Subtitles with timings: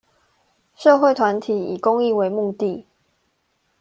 [0.75, 2.87] 社會團體以公益為目的